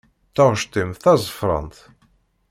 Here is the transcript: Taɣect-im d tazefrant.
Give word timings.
Taɣect-im 0.35 0.89
d 0.91 0.95
tazefrant. 1.03 1.77